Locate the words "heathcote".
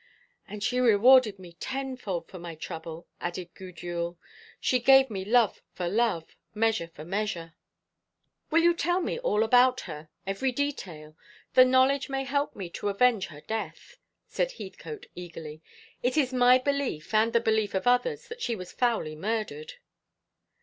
14.53-15.05